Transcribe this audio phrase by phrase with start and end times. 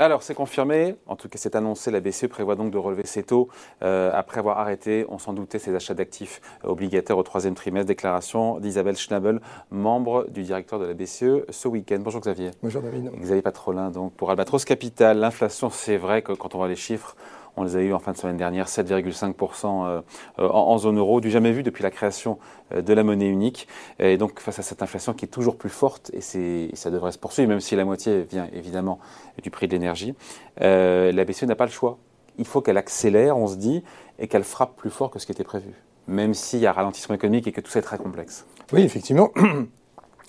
[0.00, 3.22] Alors, c'est confirmé, en tout cas c'est annoncé, la BCE prévoit donc de relever ses
[3.22, 3.50] taux
[3.82, 7.88] euh, après avoir arrêté, on s'en doutait, ses achats d'actifs obligataires au troisième trimestre.
[7.88, 11.98] Déclaration d'Isabelle Schnabel, membre du directeur de la BCE ce week-end.
[12.00, 12.52] Bonjour Xavier.
[12.62, 13.10] Bonjour David.
[13.14, 17.14] Xavier Patrolin, donc pour Albatros Capital, l'inflation, c'est vrai que quand on voit les chiffres,
[17.56, 20.02] on les a eu en fin de semaine dernière, 7,5% euh,
[20.38, 22.38] en, zone euro, du jamais vu depuis la création
[22.72, 23.68] euh, de la monnaie unique.
[23.98, 27.18] Et donc face à cette inflation qui est toujours plus forte, et, ça devrait se
[27.18, 28.98] poursuivre, même si la moitié vient évidemment
[29.42, 30.14] du prix de l'énergie,
[30.60, 31.98] euh, la BCE n'a pas le choix.
[32.38, 33.82] Il faut qu'elle accélère, on se dit,
[34.18, 35.70] et qu'elle frappe plus fort que ce qui était prévu,
[36.06, 38.46] même s'il y a ralentissement économique et que tout ça est très complexe.
[38.72, 39.30] Oui, effectivement.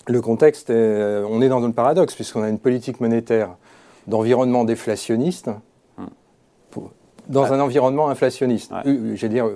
[0.08, 3.54] Le contexte, on est dans un paradoxe, puisqu'on a une politique monétaire
[4.08, 5.50] d'environnement déflationniste,
[7.28, 9.50] dans un environnement inflationniste, j'allais dire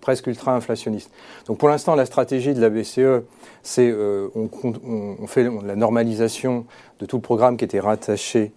[0.00, 1.10] presque ultra-inflationniste.
[1.46, 3.24] Donc pour l'instant, la stratégie de la BCE,
[3.62, 6.66] c'est euh, on, fait la normalisation
[6.98, 8.52] de tout le programme qui était rattaché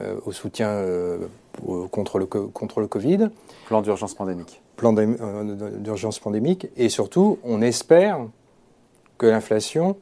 [0.00, 1.18] euh, au soutien euh,
[1.90, 3.28] contre, le, contre le Covid.
[3.66, 4.62] Plan d'urgence pandémique.
[4.76, 6.68] Plan d'urgence pandémique.
[6.76, 8.20] Et surtout, on espère
[9.18, 9.96] que l'inflation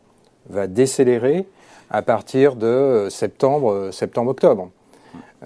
[0.48, 1.46] va décélérer
[1.90, 4.70] à partir de septembre, septembre-octobre.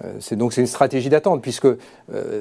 [0.02, 1.76] Euh, c'est donc c'est une stratégie d'attente puisque euh,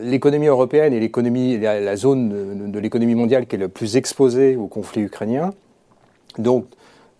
[0.03, 4.67] l'économie européenne et l'économie la, zone de, l'économie mondiale qui est le plus exposée au
[4.67, 5.53] conflit ukrainien,
[6.38, 6.66] donc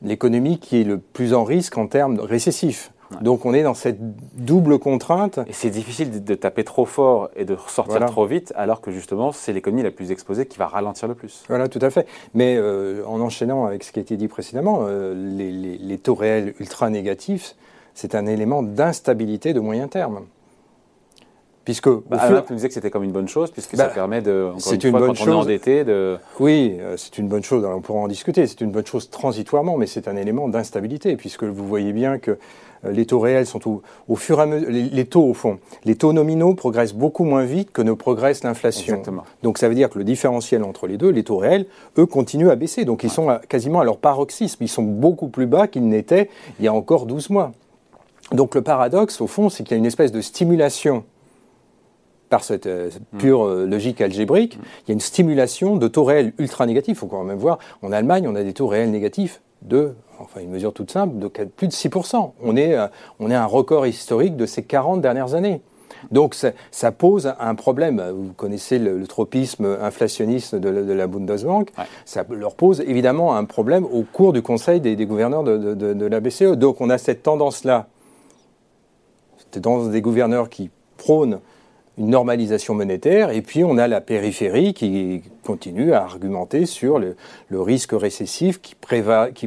[0.02, 2.92] l'économie qui est le plus en risque en termes récessifs.
[3.20, 3.98] Donc on est dans cette
[4.38, 5.40] double contrainte.
[5.46, 9.34] Et c'est difficile de, taper trop fort et de ressortir trop vite, alors que justement
[9.34, 11.44] c'est l'économie la plus exposée qui va ralentir le plus.
[11.50, 12.08] Voilà, tout à fait.
[12.34, 16.54] Mais euh, en enchaînant avec ce qui a été dit précédemment, les, les, taux réels
[16.62, 17.56] ultra négatifs,
[17.94, 20.22] c'est un élément d'instabilité de moyen terme.
[21.64, 22.44] Puisque, bah, fur...
[22.46, 24.82] tu disais que c'était comme une bonne chose, puisque ça bah, permet de, encore une,
[24.82, 25.28] fois, quand chose.
[25.28, 26.18] on est endetté, de...
[26.40, 29.78] Oui, euh, c'est une bonne chose, on pourra en discuter, c'est une bonne chose transitoirement,
[29.78, 32.40] mais c'est un élément d'instabilité, puisque vous voyez bien que
[32.84, 35.60] euh, les taux réels sont au, au fur et à mesure, les, taux au fond,
[35.86, 39.04] les taux nominaux progressent beaucoup moins vite que ne progresse l'inflation.
[39.44, 41.68] Donc ça veut dire que le différentiel entre les deux, les taux réels,
[42.00, 45.46] eux, continuent à baisser, donc ils sont quasiment à leur paroxysme, ils sont beaucoup plus
[45.46, 46.30] bas qu'ils n'étaient
[46.60, 47.52] il y a encore 12 mois.
[48.32, 51.04] Donc le paradoxe, au fond, c'est qu'il y a une espèce de stimulation
[52.32, 53.18] par cette euh, mm.
[53.18, 54.62] pure euh, logique algébrique, mm.
[54.62, 56.98] il y a une stimulation de taux réels ultra négatifs.
[56.98, 60.40] Il faut quand même voir, en Allemagne, on a des taux réels négatifs de, enfin
[60.40, 62.32] une mesure toute simple, de plus de 6%.
[62.42, 62.88] On est, euh,
[63.20, 65.62] on est un record historique de ces 40 dernières années.
[66.10, 68.02] Donc ça, pose un problème.
[68.16, 71.70] Vous connaissez le, tropisme inflationniste de, la Bundesbank.
[72.06, 76.20] Ça leur pose évidemment un problème au cours du Conseil des, des gouverneurs de, la
[76.20, 76.54] BCE.
[76.54, 77.88] Donc on a cette tendance-là
[79.60, 81.40] dans des gouverneurs qui prônent
[81.98, 87.16] une normalisation monétaire, et puis on a la périphérie qui continue à argumenter sur le,
[87.52, 88.76] risque récessif qui,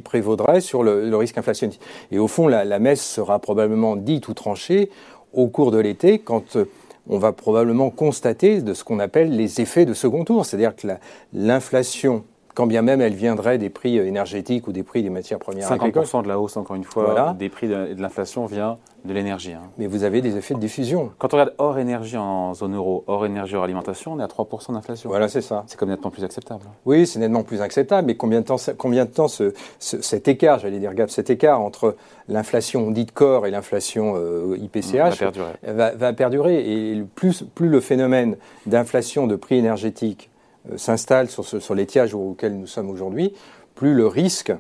[0.00, 1.80] prévaudrait sur le, risque inflationniste.
[2.12, 4.90] Et au fond, la, messe sera probablement dite ou tranchée
[5.32, 6.66] au cours de l'été, quand euh,
[7.08, 10.86] on va probablement constater de ce qu'on appelle les effets de second tour, c'est-à-dire que
[11.32, 15.70] l'inflation quand bien même elle viendrait des prix énergétiques ou des prix des matières premières
[15.70, 19.52] 50% de la hausse, encore une fois, des prix de, l'inflation vient de l'énergie.
[19.52, 19.62] Hein.
[19.76, 21.10] Mais vous avez des effets de diffusion.
[21.18, 24.26] Quand on regarde hors énergie en zone euro, hors énergie, hors alimentation, on est à
[24.26, 25.10] 3% d'inflation.
[25.10, 25.64] Voilà, c'est ça.
[25.66, 26.62] C'est comme nettement plus acceptable.
[26.86, 30.60] Oui, c'est nettement plus acceptable, mais combien de temps, combien de temps ce, cet écart,
[30.60, 31.96] j'allais dire, cet écart entre
[32.28, 34.16] l'inflation dite corps et l'inflation
[34.54, 35.52] IPCH va perdurer.
[35.64, 36.92] Va, perdurer.
[36.92, 40.33] Et plus, plus le phénomène d'inflation de prix énergétiques euh,
[40.76, 43.32] s'installe sur, l'étiage auquel nous sommes aujourd'hui,
[43.74, 44.52] plus le risque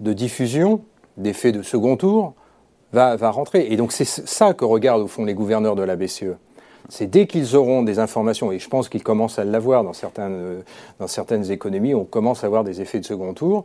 [0.00, 0.82] de diffusion
[1.16, 2.34] d'effets de second tour
[2.92, 3.66] va, rentrer.
[3.70, 6.36] Et donc c'est ça que regardent au fond les gouverneurs de la BCE.
[6.88, 10.62] C'est dès qu'ils auront des informations, et je pense qu'ils commencent à l'avoir dans certaines,
[10.98, 13.64] dans certaines économies, on commence à avoir des effets de second tour,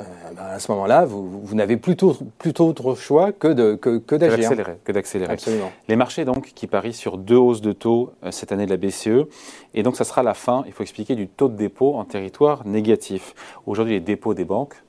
[0.00, 3.98] euh, ben, à ce moment-là, vous, vous n'avez plutôt, plutôt autre choix que, de, que,
[3.98, 4.50] que d'agir.
[4.84, 5.32] Que d'accélérer.
[5.32, 5.70] Absolument.
[5.88, 8.76] Les marchés, donc, qui parient sur deux hausses de taux euh, cette année de la
[8.76, 9.26] BCE.
[9.74, 12.66] Et donc, ça sera la fin, il faut expliquer, du taux de dépôt en territoire
[12.66, 13.34] négatif.
[13.66, 14.82] Aujourd'hui, les dépôts des banques,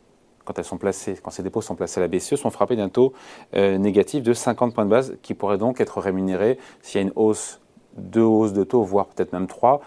[0.46, 2.90] quand, elles sont placées, quand ces dépôts sont placés à la BCE, sont frappés d'un
[2.90, 3.14] taux
[3.56, 7.08] euh, négatif de 50 points de base qui pourrait donc être rémunéré s'il y a
[7.08, 7.60] une hausse,
[7.98, 9.82] deux hausses de taux, voire peut-être même trois,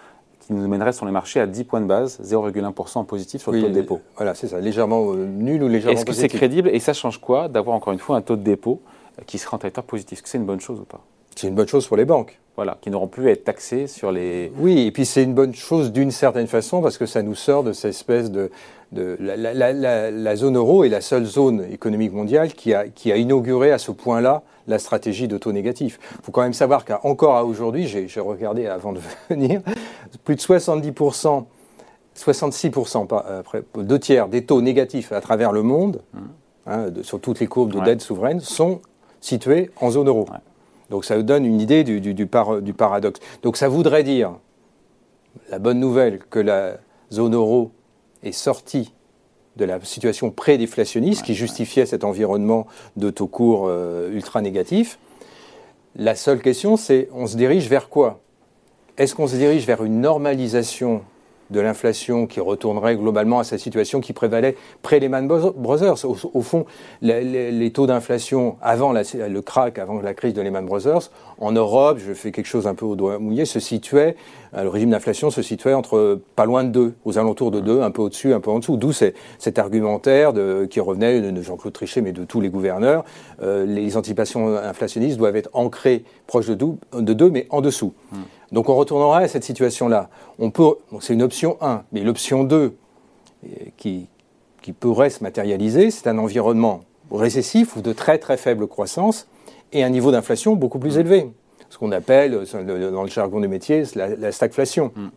[0.46, 3.62] qui nous mènerait sur les marchés à 10 points de base, 0,1% positif sur le
[3.62, 4.00] taux de dépôt.
[4.16, 7.18] Voilà, c'est ça, légèrement euh, nul ou légèrement Est-ce que c'est crédible et ça change
[7.18, 8.82] quoi d'avoir encore une fois un taux de dépôt
[9.18, 10.18] euh, qui sera en territoire positif?
[10.18, 11.00] Est-ce que c'est une bonne chose ou pas?
[11.34, 12.38] C'est une bonne chose pour les banques.
[12.56, 14.52] Voilà, qui n'auront plus à être taxés sur les.
[14.58, 17.64] Oui, et puis c'est une bonne chose d'une certaine façon parce que ça nous sort
[17.64, 18.50] de cette espèce de.
[18.92, 23.72] de la, zone euro est la seule zone économique mondiale qui a, qui a inauguré
[23.72, 25.98] à ce point-là la stratégie de taux négatif.
[26.20, 29.00] Il faut quand même savoir qu'encore à aujourd'hui, j'ai regardé avant de
[29.30, 29.60] venir,
[30.22, 31.44] plus de 70%,
[32.16, 36.18] 66%, pas, après, deux tiers des taux négatifs à travers le monde, mmh.
[36.68, 38.80] hein, sur toutes les courbes de dette souveraine, sont
[39.20, 40.26] situés en zone euro.
[40.90, 43.20] Donc ça vous donne une idée du, du, paradoxe.
[43.42, 44.34] Donc ça voudrait dire,
[45.50, 46.78] la bonne nouvelle, que la
[47.12, 47.72] zone euro
[48.22, 48.92] est sortie
[49.56, 52.66] de la situation pré-déflationniste qui justifiait cet environnement
[52.96, 54.98] de taux court euh, ultra négatif.
[55.96, 58.20] La seule question, c'est on se dirige vers quoi?
[58.98, 61.02] Est-ce qu'on se dirige vers une normalisation
[61.54, 66.04] de l'inflation qui retournerait globalement à sa situation qui prévalait pré-Lehman Brothers.
[66.04, 66.66] Au, fond,
[67.00, 72.12] les, taux d'inflation avant le crack, avant la crise de Lehman Brothers, en Europe, je
[72.12, 74.16] fais quelque chose un peu au doigt mouillé, se situait,
[74.56, 77.80] euh, le régime d'inflation se situait entre pas loin de 2, aux alentours de 2,
[77.80, 78.76] un peu au-dessus, un peu en dessous.
[78.76, 83.04] D'où cet argumentaire de, qui revenait de Jean-Claude Trichet, mais de tous les gouverneurs.
[83.42, 86.54] Euh, les anticipations inflationnistes doivent être ancrées proches de
[87.12, 87.92] 2, mais en dessous.
[88.12, 88.18] Hmm.
[88.54, 90.08] Donc on retournera à cette situation-là.
[90.38, 94.06] On peut, c'est une option 1, mais l'option 2 euh, qui,
[94.62, 96.80] qui pourrait se matérialiser, c'est un environnement
[97.10, 99.26] récessif ou de très très faible croissance
[99.72, 101.32] et un niveau d'inflation beaucoup plus élevé.
[101.68, 104.92] Ce qu'on appelle, euh, dans le jargon des métiers, la, stagflation.
[104.94, 105.08] Hmm.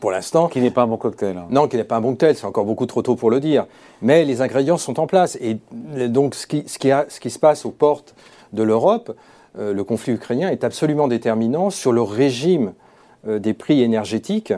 [0.00, 0.48] Pour l'instant.
[0.48, 1.36] Qui n'est pas un bon cocktail.
[1.36, 1.48] Hein.
[1.50, 3.66] Non, qui n'est pas un bon cocktail, c'est encore beaucoup trop tôt pour le dire.
[4.00, 5.36] Mais les ingrédients sont en place.
[5.42, 5.58] Et
[6.08, 8.14] donc, ce qui, ce qui, a, ce qui se passe aux portes
[8.54, 9.12] de l'Europe, euh,
[9.58, 12.72] le conflit ukrainien est absolument déterminant sur le régime
[13.28, 14.50] euh, des prix énergétiques.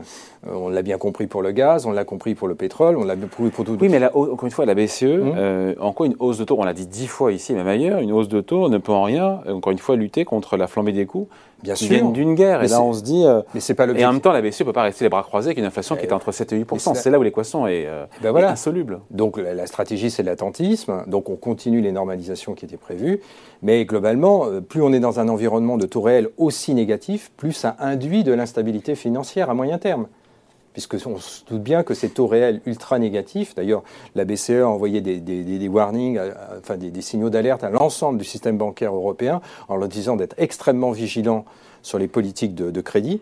[0.47, 3.03] Euh, on l'a bien compris pour le gaz, on l'a compris pour le pétrole, on
[3.03, 3.77] l'a compris pour tout.
[3.81, 5.75] Oui, mais là, encore une fois, la BCE, hum.
[5.81, 8.29] encore une hausse de taux, on l'a dit dix fois ici, même ailleurs, une hausse
[8.29, 11.27] de taux ne peut en rien, encore une fois, lutter contre la flambée des coûts
[11.63, 12.11] Bien sûr.
[12.11, 12.63] d'une guerre.
[12.63, 13.25] et là, on se dit.
[13.25, 15.05] Euh, mais c'est pas le Et en même temps, la BCE ne peut pas rester
[15.05, 17.23] les bras croisés avec une inflation qui est entre 7 et 8% C'est là où
[17.23, 18.51] l'équation est, euh, ben voilà.
[18.51, 19.01] insoluble.
[19.11, 21.05] Donc la, stratégie, c'est l'attentisme.
[21.07, 23.21] Donc on continue les normalisations qui étaient prévues.
[23.63, 27.53] Mais globalement, euh, plus on est dans un environnement de taux réel aussi négatif, plus
[27.53, 30.09] ça induit de l'instabilité financière à moyen terme.
[30.73, 33.83] Puisque on se doute bien que ces taux réels ultra négatifs, d'ailleurs
[34.15, 36.19] la BCE a envoyé des, warnings,
[36.59, 40.91] enfin des, signaux d'alerte à l'ensemble du système bancaire européen en leur disant d'être extrêmement
[40.91, 41.45] vigilant
[41.83, 43.21] sur les politiques de, crédit,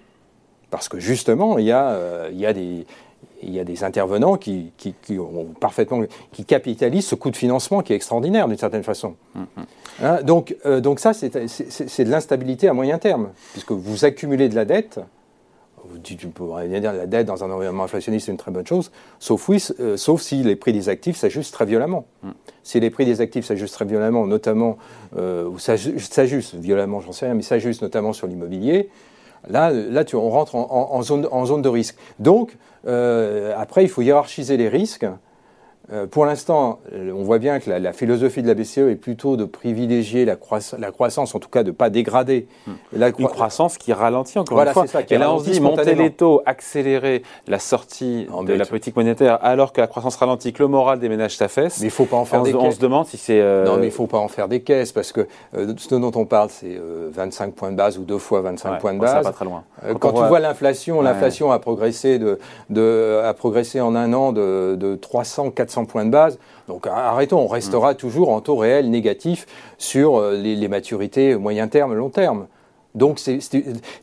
[0.70, 2.86] parce que justement, euh, il y a des
[3.42, 6.02] il y a des intervenants qui, qui, ont parfaitement,
[6.32, 9.14] qui capitalisent ce coût de financement qui est extraordinaire d'une certaine façon.
[9.36, 10.04] Mm-hmm.
[10.04, 14.54] Hein, donc, euh, donc ça, c'est de l'instabilité à moyen terme, puisque vous accumulez de
[14.54, 15.00] la dette,
[15.84, 18.90] vous dites, rien dire, la dette dans un environnement inflationniste, c'est une très bonne chose,
[19.18, 22.06] sauf, oui, euh, sauf si les prix des actifs s'ajustent très violemment.
[22.22, 22.30] Mm.
[22.62, 24.78] Si les prix des actifs s'ajustent très violemment, notamment,
[25.16, 28.90] euh, ou s'ajustent violemment, j'en sais rien, mais s'ajustent notamment sur l'immobilier,
[29.48, 31.96] là, là on rentre en, zone, en zone de risque.
[32.18, 32.56] Donc,
[32.86, 35.06] euh, après, il faut hiérarchiser les risques.
[35.92, 39.36] Euh, pour l'instant, euh, on voit bien que la, philosophie de la BCE est plutôt
[39.36, 42.46] de privilégier la, croissance, en tout cas de ne pas dégrader.
[42.66, 42.72] Hmm.
[42.92, 44.86] La Une croissance qui ralentit encore une fois.
[44.86, 48.94] Ça, Et là, on se dit monter les taux, accélérer la sortie de la politique
[48.96, 51.80] monétaire alors que la croissance ralentit, que le moral des ménages s'affaisse.
[51.80, 52.62] Mais il faut pas en faire des caisses.
[52.62, 53.40] On se demande si c'est...
[53.40, 56.24] Euh, non, mais il faut pas en faire des caisses parce que ce dont on
[56.24, 56.80] parle, c'est
[57.12, 59.10] 25 points de base ou deux fois 25 points de base.
[59.10, 59.64] Ça pas très loin.
[59.98, 62.38] Quand, tu vois l'inflation, l'inflation a progressé de,
[62.68, 66.38] de, a progressé en un an de, de 300, 400 points de base.
[66.68, 67.96] Donc arrêtons, on restera mm.
[67.96, 69.46] toujours en taux réel négatif
[69.78, 72.46] sur euh, les, maturités moyen terme, long terme.
[72.94, 73.20] Donc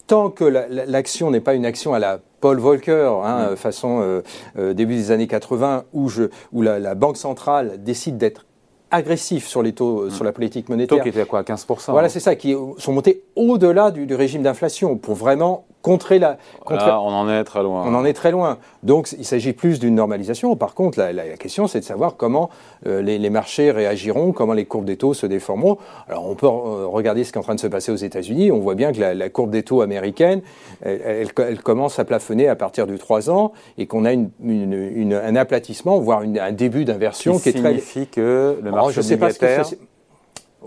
[0.07, 3.55] tant que l'action n'est pas une action à la Paul Volcker, hein, mm.
[3.55, 4.21] façon euh,
[4.57, 8.45] euh, début des années 80, où, je, où la, Banque centrale décide d'être
[8.91, 10.11] agressif sur les taux, mm.
[10.11, 10.97] sur la politique monétaire.
[10.97, 14.43] Taux qui était à quoi, 15% Voilà, c'est ça, qui sont montés au-delà du, régime
[14.43, 16.37] d'inflation pour vraiment contrer la.
[16.65, 16.91] Contrer...
[16.91, 17.83] on en est très loin.
[17.85, 18.57] On en est très loin.
[18.83, 20.55] Donc il s'agit plus d'une normalisation.
[20.55, 22.49] Par contre, la, question, c'est de savoir comment
[22.85, 25.77] euh, les, marchés réagiront, comment les courbes des taux se déformeront.
[26.09, 28.51] Alors on peut euh, regarder ce qui est en train de se passer aux États-Unis.
[28.51, 30.41] On voit bien que la, courbe des taux américaine,
[30.81, 31.31] elle,
[31.63, 36.21] commence à plafonner à partir du 3 ans et qu'on a une, un aplatissement, voire
[36.21, 37.69] un début d'inversion qui, est très.
[37.69, 39.45] signifie que le marché je sais pas ce que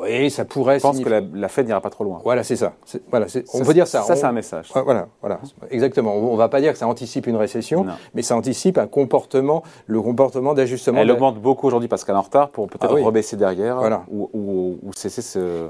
[0.03, 0.79] oui, ça pourrait.
[0.79, 2.21] Je pense que la, la Fed n'ira pas trop loin.
[2.25, 2.75] Voilà, c'est ça.
[3.11, 4.03] Voilà, on peut dire ça.
[4.03, 4.71] Ça, c'est un message.
[4.73, 5.41] Voilà, voilà,
[5.71, 6.15] exactement.
[6.15, 9.63] On ne va pas dire que ça anticipe une récession, mais ça anticipe un comportement,
[9.87, 11.01] le comportement d'ajustement.
[11.01, 14.05] Elle augmente beaucoup aujourd'hui parce qu'elle est en retard pour peut-être ah rebaisser derrière voilà.
[14.11, 15.69] ou, cesser ce.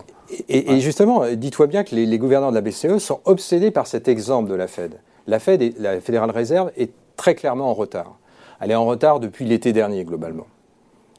[0.49, 3.87] Et, et justement, dis-toi bien que les, les, gouverneurs de la BCE sont obsédés par
[3.87, 5.01] cet exemple de la Fed.
[5.27, 8.17] La Fed, la Fédérale Réserve, est très clairement en retard.
[8.61, 10.47] Elle est en retard depuis l'été dernier, globalement.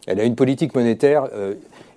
[0.08, 1.28] Elle a une politique monétaire.
[1.34, 1.56] Euh,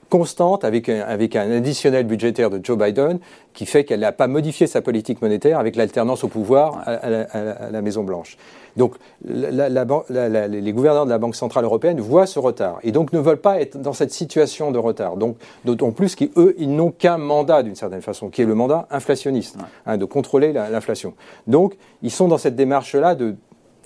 [0.08, 3.18] constante avec un, avec un additionnel budgétaire de Joe Biden
[3.52, 7.82] qui fait qu'elle n'a pas modifié sa politique monétaire avec l'alternance au pouvoir à, la,
[7.82, 8.36] Maison-Blanche.
[8.76, 13.40] Donc les gouverneurs de la Banque Centrale Européenne voient ce retard et donc ne veulent
[13.40, 15.16] pas être dans cette situation de retard.
[15.16, 18.88] Donc d'autant plus qu'eux, ils n'ont qu'un mandat d'une certaine façon, qui est le mandat
[18.90, 19.56] inflationniste,
[19.86, 21.14] hein, de contrôler l'inflation.
[21.46, 23.36] Donc ils sont dans cette démarche-là de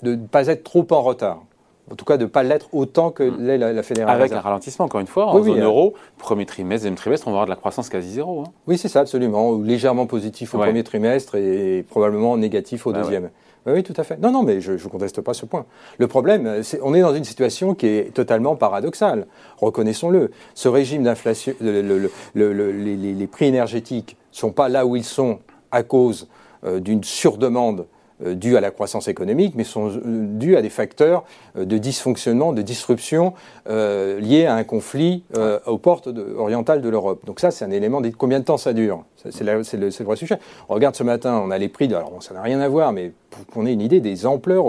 [0.03, 1.43] ne pas être trop en retard.
[1.91, 3.37] En tout cas de ne pas l'être autant que mm.
[3.39, 4.19] l'est la, la, fédération.
[4.19, 7.37] Avec un ralentissement, encore une fois, en zone euro, premier trimestre, deuxième trimestre, on va
[7.37, 8.41] avoir de la croissance quasi zéro.
[8.41, 8.51] Hein.
[8.67, 9.57] Oui, c'est ça, absolument.
[9.59, 13.29] Légèrement positif au premier trimestre et probablement négatif au deuxième.
[13.65, 14.17] Oui, tout à fait.
[14.17, 15.65] Non, non, mais je ne conteste pas ce point.
[15.97, 19.27] Le problème, c'est on est dans une situation qui est totalement paradoxale.
[19.57, 20.31] Reconnaissons-le.
[20.55, 25.39] Ce régime d'inflation, les, prix énergétiques ne sont pas là où ils sont
[25.71, 26.29] à cause
[26.63, 27.85] euh, d'une surdemande euh,
[28.25, 31.23] dus à la croissance économique, mais sont euh, dus à des facteurs
[31.57, 33.33] euh, de dysfonctionnement, de disruption
[33.67, 35.23] liés à un conflit
[35.65, 37.25] aux portes orientales de l'Europe.
[37.25, 38.01] Donc ça, c'est un élément.
[38.01, 39.03] De combien de temps ça dure?
[39.15, 40.39] C'est le, le, vrai sujet.
[40.69, 41.87] On regarde ce matin, on a les prix.
[41.87, 44.65] De, alors ça n'a rien à voir, mais pour qu'on ait une idée des ampleurs,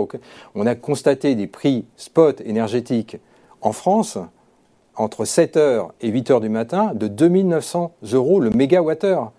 [0.54, 3.16] on a constaté des prix spot énergétiques
[3.62, 4.18] en France
[4.96, 9.32] entre 7h et 8h du matin de 2900 euros le mégawattheure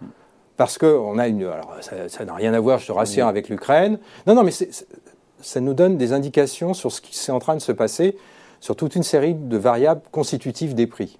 [0.58, 1.44] parce qu'on a une.
[1.44, 1.76] Alors,
[2.08, 4.00] ça n'a rien à voir, je te rassure, avec l'Ukraine.
[4.28, 7.62] Non, non, mais ça nous donne des indications sur ce qui est en train de
[7.62, 8.18] se passer
[8.60, 11.18] sur toute une série de variables constitutives des prix.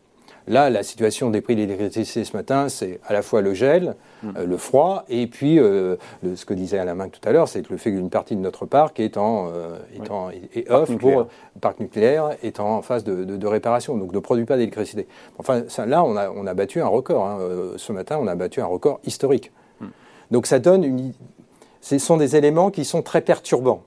[0.52, 3.96] Là, la situation des prix de l'électricité ce matin, c'est à la fois le gel,
[4.22, 4.32] hmm.
[4.36, 5.96] euh, le froid, et puis euh,
[6.36, 8.42] ce que disait Alain Minc tout à l'heure, c'est que le fait qu'une partie de
[8.42, 9.78] notre parc est en, euh,
[10.70, 11.28] off pour
[11.62, 15.08] parc nucléaire est en phase de, réparation, donc ne produit pas d'électricité.
[15.38, 17.26] Enfin, là, on a, on a, battu un record.
[17.26, 17.40] Hein.
[17.78, 19.54] ce matin, on a battu un record historique.
[19.80, 19.88] Hmm.
[20.32, 21.14] Donc ça donne une.
[21.80, 23.84] Ce sont des éléments qui sont très perturbants.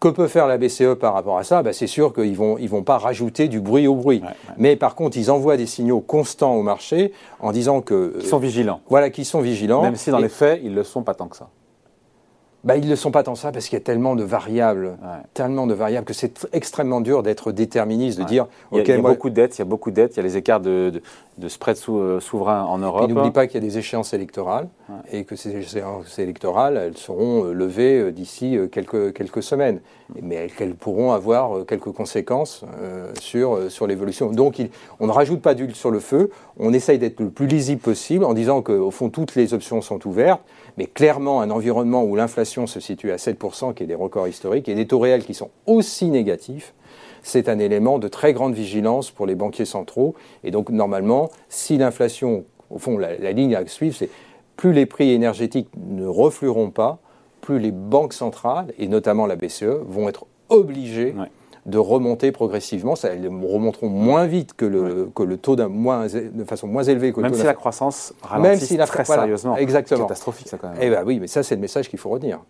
[0.00, 2.58] Que peut faire la BCE par rapport à ça ben, C'est sûr qu'ils ne vont,
[2.58, 4.22] ils vont pas rajouter du bruit au bruit.
[4.56, 8.14] Mais par contre, ils envoient des signaux constants au marché en disant que...
[8.20, 8.80] Ils sont vigilants.
[8.88, 9.82] Voilà, qu'ils sont vigilants.
[9.82, 11.48] Même si dans les faits, ils ne le sont pas tant que ça.
[12.64, 14.98] Bah, ils ne le sont pas tant ça parce qu'il y a tellement de variables,
[15.32, 18.46] tellement de variables que c'est extrêmement dur d'être déterministe, de dire.
[18.72, 20.22] Il y a, beaucoup de dettes, il y a beaucoup de dettes, il y a
[20.24, 21.00] les écarts de,
[21.38, 23.08] de, spread euh, souverain en Europe.
[23.10, 24.68] n'oublie pas qu'il y a des échéances électorales
[25.12, 29.80] et que ces échéances électorales, elles seront euh, levées euh, d'ici quelques, quelques semaines,
[30.22, 32.64] mais qu'elles pourront avoir quelques conséquences
[33.20, 34.30] sur, sur l'évolution.
[34.30, 34.60] Donc
[35.00, 38.24] on ne rajoute pas d'huile sur le feu, on essaye d'être le plus lisible possible
[38.24, 40.40] en disant qu'au fond toutes les options sont ouvertes,
[40.76, 44.68] mais clairement un environnement où l'inflation se situe à 7%, qui est des records historiques,
[44.68, 46.74] et des taux réels qui sont aussi négatifs,
[47.22, 50.14] c'est un élément de très grande vigilance pour les banquiers centraux.
[50.44, 54.10] Et donc normalement, si l'inflation, au fond la, ligne à suivre, c'est
[54.56, 56.98] plus les prix énergétiques ne reflueront pas,
[57.40, 61.14] plus les banques centrales, et notamment la BCE, vont être obligées
[61.66, 62.96] de remonter progressivement.
[62.96, 67.12] Ça, elles remonteront moins vite que le, que le taux moins, de façon moins élevée
[67.12, 69.56] que Même le taux si la croissance ralentit Même si la, très sérieusement.
[69.56, 70.04] Exactement.
[70.04, 70.78] catastrophique, ça, quand même.
[70.80, 72.40] Eh bien oui, mais ça, c'est le message qu'il faut retenir.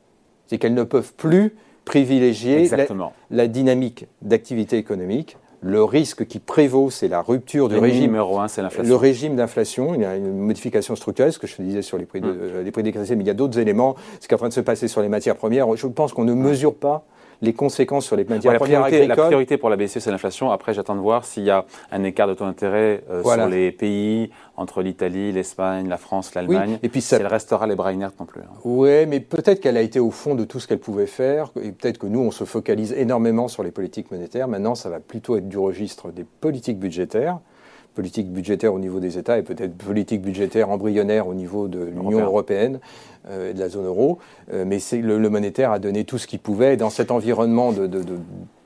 [0.47, 2.87] C'est qu'elles ne peuvent plus privilégier la,
[3.31, 5.37] la, dynamique d'activité économique.
[5.61, 8.03] Le risque qui prévaut, c'est la rupture du régime.
[8.03, 8.89] numéro un, c'est l'inflation.
[8.89, 11.99] Le régime d'inflation, il y a une modification structurelle, ce que je te disais sur
[11.99, 13.97] les prix, de, les prix des mais il y a d'autres éléments.
[14.21, 16.25] Ce qui est en train de se passer sur les matières premières, je pense qu'on
[16.25, 17.05] ne mesure pas
[17.41, 19.09] les conséquences sur les matières premières agricoles.
[19.09, 20.51] La priorité pour la BCE, c'est l'inflation.
[20.51, 23.73] Après, j'attends de voir s'il y a un écart de taux d'intérêt euh, sur les
[23.73, 26.79] pays entre l'Italie, l'Espagne, la France, l'Allemagne.
[26.83, 27.17] et puis ça...
[27.17, 28.41] elle restera les bras inertes non plus.
[28.41, 28.59] Hein.
[28.65, 31.51] Oui, mais peut-être qu'elle a été au fond de tout ce qu'elle pouvait faire.
[31.63, 34.49] Et peut-être que nous, on se focalise énormément sur les politiques monétaires.
[34.49, 37.39] Maintenant, ça va plutôt être du registre des politiques budgétaires
[37.99, 42.21] politique budgétaire au niveau des États et peut-être politique budgétaire embryonnaire au niveau de l'Union
[42.21, 42.79] européenne
[43.29, 44.21] euh, et de la zone euro.
[44.53, 46.77] Euh, mais le, le, monétaire a donné tout ce qu'il pouvait.
[46.77, 48.17] Dans cet environnement de, de, de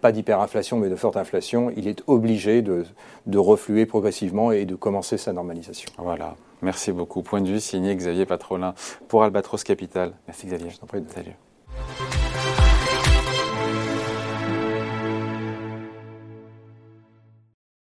[0.03, 2.85] pas d'hyperinflation mais de forte inflation, il est obligé de,
[3.25, 5.89] de refluer progressivement et de commencer sa normalisation.
[5.97, 6.37] Voilà.
[6.61, 7.23] Merci beaucoup.
[7.23, 8.75] Point de vue signé Xavier Patrolin
[9.09, 10.13] pour Albatros Capital.
[10.29, 10.69] Merci Xavier.
[10.69, 11.03] Je t'en prie.
[11.09, 11.33] Salut.